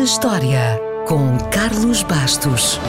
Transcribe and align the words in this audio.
na 0.00 0.04
História, 0.04 0.80
com 1.06 1.36
Carlos 1.50 2.02
Bastos. 2.02 2.80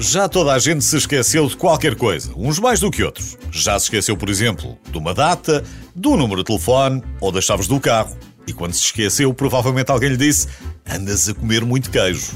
Já 0.00 0.28
toda 0.28 0.52
a 0.52 0.58
gente 0.58 0.82
se 0.82 0.96
esqueceu 0.96 1.46
de 1.46 1.56
qualquer 1.56 1.94
coisa, 1.94 2.32
uns 2.36 2.58
mais 2.58 2.80
do 2.80 2.90
que 2.90 3.04
outros. 3.04 3.38
Já 3.52 3.78
se 3.78 3.84
esqueceu, 3.84 4.16
por 4.16 4.28
exemplo, 4.28 4.76
de 4.90 4.98
uma 4.98 5.14
data, 5.14 5.62
do 5.94 6.16
número 6.16 6.42
de 6.42 6.46
telefone 6.46 7.04
ou 7.20 7.30
das 7.30 7.44
chaves 7.44 7.68
do 7.68 7.78
carro. 7.78 8.16
E 8.48 8.52
quando 8.54 8.72
se 8.72 8.82
esqueceu, 8.82 9.32
provavelmente 9.34 9.90
alguém 9.90 10.08
lhe 10.08 10.16
disse: 10.16 10.48
Andas 10.90 11.28
a 11.28 11.34
comer 11.34 11.66
muito 11.66 11.90
queijo. 11.90 12.32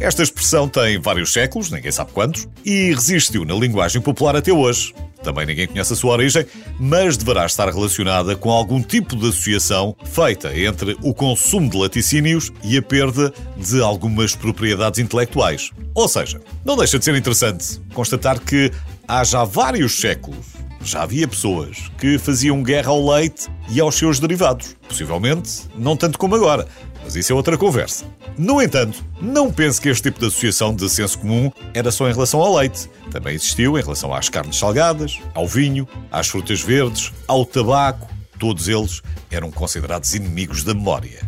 Esta 0.00 0.22
expressão 0.22 0.66
tem 0.66 0.98
vários 0.98 1.30
séculos, 1.30 1.70
ninguém 1.70 1.92
sabe 1.92 2.10
quantos, 2.12 2.48
e 2.64 2.94
resistiu 2.94 3.44
na 3.44 3.54
linguagem 3.54 4.00
popular 4.00 4.34
até 4.34 4.50
hoje. 4.50 4.94
Também 5.22 5.44
ninguém 5.44 5.66
conhece 5.66 5.92
a 5.92 5.96
sua 5.96 6.12
origem, 6.12 6.46
mas 6.80 7.18
deverá 7.18 7.44
estar 7.44 7.68
relacionada 7.68 8.34
com 8.34 8.50
algum 8.50 8.82
tipo 8.82 9.14
de 9.14 9.28
associação 9.28 9.94
feita 10.04 10.56
entre 10.58 10.96
o 11.02 11.12
consumo 11.12 11.68
de 11.68 11.76
laticínios 11.76 12.50
e 12.64 12.78
a 12.78 12.82
perda 12.82 13.32
de 13.58 13.82
algumas 13.82 14.34
propriedades 14.34 15.00
intelectuais. 15.00 15.70
Ou 15.94 16.08
seja, 16.08 16.40
não 16.64 16.76
deixa 16.76 16.98
de 16.98 17.04
ser 17.04 17.14
interessante 17.14 17.80
constatar 17.92 18.40
que 18.40 18.70
há 19.06 19.22
já 19.24 19.44
vários 19.44 19.98
séculos 19.98 20.55
já 20.86 21.02
havia 21.02 21.26
pessoas 21.26 21.90
que 21.98 22.18
faziam 22.18 22.62
guerra 22.62 22.90
ao 22.90 23.06
leite 23.06 23.48
e 23.68 23.80
aos 23.80 23.94
seus 23.94 24.20
derivados. 24.20 24.76
Possivelmente 24.88 25.62
não 25.76 25.96
tanto 25.96 26.18
como 26.18 26.34
agora, 26.34 26.66
mas 27.02 27.16
isso 27.16 27.32
é 27.32 27.34
outra 27.36 27.58
conversa. 27.58 28.04
No 28.38 28.60
entanto, 28.60 29.04
não 29.20 29.52
pense 29.52 29.80
que 29.80 29.88
este 29.88 30.04
tipo 30.04 30.20
de 30.20 30.26
associação 30.26 30.74
de 30.74 30.88
senso 30.88 31.18
comum 31.18 31.50
era 31.72 31.90
só 31.90 32.08
em 32.08 32.12
relação 32.12 32.40
ao 32.40 32.56
leite. 32.56 32.88
Também 33.10 33.34
existiu 33.34 33.78
em 33.78 33.82
relação 33.82 34.12
às 34.12 34.28
carnes 34.28 34.58
salgadas, 34.58 35.18
ao 35.34 35.46
vinho, 35.46 35.88
às 36.10 36.28
frutas 36.28 36.60
verdes, 36.60 37.12
ao 37.26 37.44
tabaco. 37.44 38.08
Todos 38.38 38.68
eles 38.68 39.02
eram 39.30 39.50
considerados 39.50 40.14
inimigos 40.14 40.64
da 40.64 40.74
memória. 40.74 41.20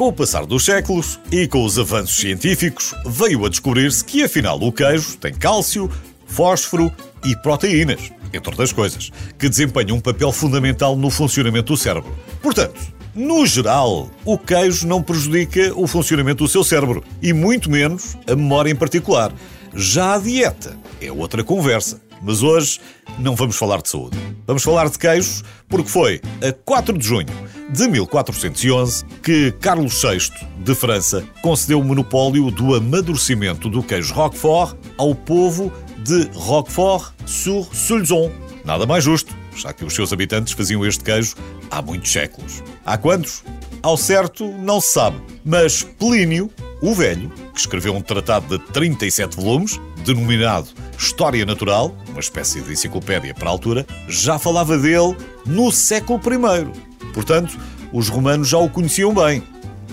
Com 0.00 0.08
o 0.08 0.12
passar 0.14 0.46
dos 0.46 0.64
séculos 0.64 1.20
e 1.30 1.46
com 1.46 1.62
os 1.62 1.78
avanços 1.78 2.16
científicos, 2.16 2.94
veio 3.04 3.44
a 3.44 3.50
descobrir-se 3.50 4.02
que 4.02 4.24
afinal 4.24 4.58
o 4.58 4.72
queijo 4.72 5.18
tem 5.18 5.34
cálcio, 5.34 5.90
fósforo 6.30 6.92
e 7.24 7.36
proteínas, 7.36 8.10
entre 8.32 8.50
outras 8.50 8.72
coisas, 8.72 9.10
que 9.38 9.48
desempenham 9.48 9.96
um 9.96 10.00
papel 10.00 10.32
fundamental 10.32 10.96
no 10.96 11.10
funcionamento 11.10 11.72
do 11.72 11.76
cérebro. 11.76 12.16
Portanto, 12.40 12.80
no 13.14 13.44
geral, 13.44 14.08
o 14.24 14.38
queijo 14.38 14.86
não 14.86 15.02
prejudica 15.02 15.72
o 15.74 15.86
funcionamento 15.86 16.44
do 16.44 16.48
seu 16.48 16.62
cérebro 16.62 17.02
e 17.20 17.32
muito 17.32 17.70
menos 17.70 18.16
a 18.26 18.36
memória 18.36 18.70
em 18.70 18.76
particular. 18.76 19.32
Já 19.74 20.14
a 20.14 20.18
dieta 20.18 20.76
é 21.00 21.10
outra 21.10 21.42
conversa. 21.44 22.00
Mas 22.22 22.42
hoje 22.42 22.80
não 23.18 23.34
vamos 23.34 23.56
falar 23.56 23.80
de 23.80 23.88
saúde. 23.88 24.18
Vamos 24.46 24.62
falar 24.62 24.90
de 24.90 24.98
queijos 24.98 25.42
porque 25.68 25.88
foi 25.88 26.20
a 26.46 26.52
4 26.52 26.98
de 26.98 27.06
junho 27.06 27.26
de 27.70 27.88
1411 27.88 29.04
que 29.22 29.52
Carlos 29.52 30.02
VI 30.02 30.30
de 30.58 30.74
França 30.74 31.24
concedeu 31.40 31.80
o 31.80 31.84
monopólio 31.84 32.50
do 32.50 32.74
amadurecimento 32.74 33.70
do 33.70 33.82
queijo 33.82 34.12
Roquefort 34.12 34.76
ao 34.98 35.14
povo 35.14 35.72
de 36.04 36.28
Roquefort-sur-Soulzon. 36.34 38.30
Nada 38.64 38.86
mais 38.86 39.04
justo, 39.04 39.34
já 39.56 39.72
que 39.72 39.84
os 39.84 39.94
seus 39.94 40.12
habitantes 40.12 40.52
faziam 40.52 40.84
este 40.84 41.02
queijo 41.04 41.34
há 41.70 41.80
muitos 41.82 42.10
séculos. 42.10 42.62
Há 42.84 42.98
quantos? 42.98 43.42
Ao 43.82 43.96
certo, 43.96 44.46
não 44.46 44.80
se 44.80 44.92
sabe. 44.92 45.16
Mas 45.44 45.82
Plínio, 45.82 46.50
o 46.82 46.94
Velho, 46.94 47.30
que 47.52 47.60
escreveu 47.60 47.94
um 47.94 48.02
tratado 48.02 48.58
de 48.58 48.64
37 48.66 49.36
volumes, 49.36 49.80
denominado 50.04 50.68
História 50.98 51.46
Natural, 51.46 51.94
uma 52.08 52.20
espécie 52.20 52.60
de 52.60 52.72
enciclopédia 52.72 53.34
para 53.34 53.48
a 53.48 53.52
altura, 53.52 53.86
já 54.08 54.38
falava 54.38 54.76
dele 54.76 55.16
no 55.46 55.72
século 55.72 56.20
I. 56.20 56.66
Portanto, 57.14 57.58
os 57.92 58.08
romanos 58.08 58.48
já 58.48 58.58
o 58.58 58.68
conheciam 58.68 59.14
bem, 59.14 59.42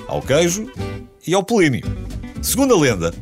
ao 0.07 0.21
queijo 0.21 0.69
e 1.25 1.33
ao 1.33 1.43
Plínio. 1.43 1.83
Segundo 2.41 2.73
a 2.73 2.79
lenda, 2.79 3.13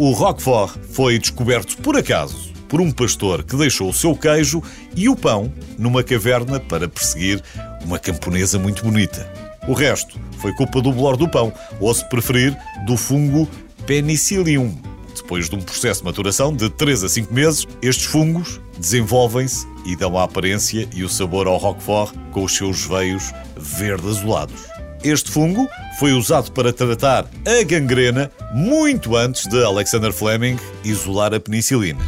o 0.00 0.12
Roquefort 0.12 0.78
foi 0.92 1.18
descoberto 1.18 1.76
por 1.82 1.94
acaso 1.94 2.54
por 2.70 2.80
um 2.80 2.90
pastor 2.90 3.42
que 3.42 3.54
deixou 3.54 3.90
o 3.90 3.92
seu 3.92 4.16
queijo 4.16 4.62
e 4.96 5.10
o 5.10 5.14
pão 5.14 5.52
numa 5.76 6.02
caverna 6.02 6.58
para 6.58 6.88
perseguir 6.88 7.42
uma 7.84 7.98
camponesa 7.98 8.58
muito 8.58 8.82
bonita. 8.82 9.30
O 9.68 9.74
resto 9.74 10.18
foi 10.38 10.54
culpa 10.54 10.80
do 10.80 10.90
bolor 10.90 11.18
do 11.18 11.28
pão, 11.28 11.52
ou 11.78 11.92
se 11.92 12.08
preferir, 12.08 12.56
do 12.86 12.96
fungo 12.96 13.46
Penicillium. 13.84 14.74
Depois 15.14 15.50
de 15.50 15.56
um 15.56 15.60
processo 15.60 16.00
de 16.00 16.06
maturação 16.06 16.56
de 16.56 16.70
3 16.70 17.04
a 17.04 17.08
5 17.10 17.34
meses, 17.34 17.68
estes 17.82 18.06
fungos 18.06 18.58
desenvolvem-se 18.78 19.66
e 19.84 19.94
dão 19.94 20.16
a 20.16 20.24
aparência 20.24 20.88
e 20.94 21.04
o 21.04 21.10
sabor 21.10 21.46
ao 21.46 21.58
Roquefort 21.58 22.14
com 22.32 22.44
os 22.44 22.56
seus 22.56 22.86
veios 22.86 23.34
verde 23.54 24.08
azulados. 24.08 24.79
Este 25.02 25.30
fungo 25.30 25.66
foi 25.98 26.12
usado 26.12 26.52
para 26.52 26.72
tratar 26.72 27.26
a 27.46 27.64
gangrena 27.64 28.30
muito 28.52 29.16
antes 29.16 29.46
de 29.46 29.64
Alexander 29.64 30.12
Fleming 30.12 30.58
isolar 30.84 31.32
a 31.32 31.40
penicilina. 31.40 32.00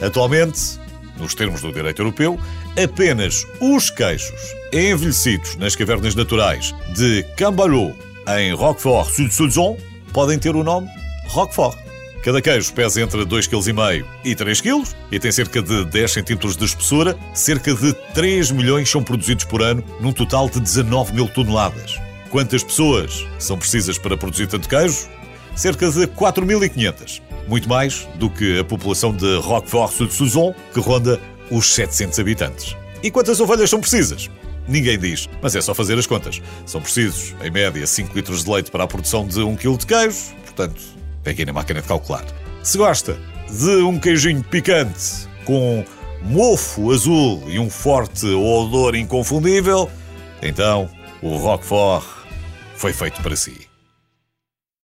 Atualmente, 0.00 0.78
nos 1.18 1.34
termos 1.34 1.60
do 1.60 1.72
direito 1.72 2.00
europeu, 2.02 2.38
apenas 2.82 3.44
os 3.60 3.90
queijos 3.90 4.54
envelhecidos 4.72 5.56
nas 5.56 5.74
cavernas 5.74 6.14
naturais 6.14 6.72
de 6.94 7.24
Cambalot, 7.36 7.94
em 8.38 8.54
Roquefort-sur-Soulzon, 8.54 9.76
podem 10.12 10.38
ter 10.38 10.54
o 10.54 10.62
nome 10.62 10.88
Roquefort. 11.28 11.81
Cada 12.22 12.40
queijo 12.40 12.72
pesa 12.72 13.02
entre 13.02 13.26
2,5 13.26 13.74
kg 13.74 14.06
e 14.24 14.32
3 14.36 14.60
kg 14.60 14.84
e 15.10 15.18
tem 15.18 15.32
cerca 15.32 15.60
de 15.60 15.84
10 15.84 16.14
cm 16.14 16.56
de 16.56 16.64
espessura. 16.64 17.18
Cerca 17.34 17.74
de 17.74 17.92
3 18.14 18.52
milhões 18.52 18.88
são 18.88 19.02
produzidos 19.02 19.44
por 19.44 19.60
ano, 19.60 19.82
num 20.00 20.12
total 20.12 20.48
de 20.48 20.60
19 20.60 21.14
mil 21.14 21.26
toneladas. 21.26 21.96
Quantas 22.30 22.62
pessoas 22.62 23.26
são 23.40 23.58
precisas 23.58 23.98
para 23.98 24.16
produzir 24.16 24.46
tanto 24.46 24.68
queijo? 24.68 25.08
Cerca 25.56 25.90
de 25.90 26.06
4.500. 26.06 27.20
Muito 27.48 27.68
mais 27.68 28.08
do 28.14 28.30
que 28.30 28.60
a 28.60 28.64
população 28.64 29.12
de 29.12 29.38
Roquefort-sur-Soulzon, 29.38 30.54
que 30.72 30.78
ronda 30.78 31.20
os 31.50 31.74
700 31.74 32.20
habitantes. 32.20 32.76
E 33.02 33.10
quantas 33.10 33.40
ovelhas 33.40 33.68
são 33.68 33.80
precisas? 33.80 34.30
Ninguém 34.68 34.96
diz, 34.96 35.28
mas 35.42 35.56
é 35.56 35.60
só 35.60 35.74
fazer 35.74 35.98
as 35.98 36.06
contas. 36.06 36.40
São 36.64 36.80
precisos, 36.80 37.34
em 37.42 37.50
média, 37.50 37.84
5 37.84 38.14
litros 38.14 38.44
de 38.44 38.50
leite 38.50 38.70
para 38.70 38.84
a 38.84 38.86
produção 38.86 39.26
de 39.26 39.40
1 39.40 39.56
kg 39.56 39.76
de 39.76 39.86
queijo, 39.86 40.18
portanto, 40.44 41.01
peguei 41.22 41.44
na 41.44 41.52
máquina 41.52 41.80
de 41.80 41.88
calcular. 41.88 42.24
Se 42.62 42.78
gosta 42.78 43.18
de 43.50 43.82
um 43.82 43.98
queijinho 43.98 44.42
picante 44.42 45.28
com 45.44 45.84
mofo 46.22 46.92
azul 46.92 47.42
e 47.48 47.58
um 47.58 47.68
forte 47.68 48.26
odor 48.26 48.94
inconfundível, 48.94 49.90
então 50.40 50.88
o 51.20 51.36
Roquefort 51.36 52.04
foi 52.76 52.92
feito 52.92 53.20
para 53.22 53.36
si. 53.36 53.71